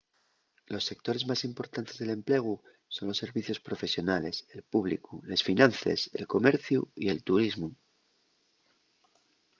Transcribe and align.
los 0.73 0.83
sectores 0.91 1.23
más 1.29 1.41
importantes 1.49 1.95
del 1.99 2.15
emplegu 2.17 2.53
son 2.95 3.05
los 3.09 3.21
servicios 3.23 3.59
profesionales 3.67 4.35
el 4.55 4.61
públicu 4.73 5.13
les 5.29 5.45
finances 5.49 5.99
el 6.19 6.25
comerciu 6.33 6.81
y 7.03 7.05
el 7.13 7.19
turismu 7.29 7.69